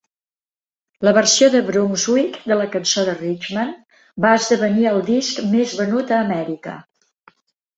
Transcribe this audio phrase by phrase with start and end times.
[1.07, 3.75] La versió de Brunswick de la cançó de Richman
[4.27, 6.79] va esdevenir el disc més venut a Amèrica.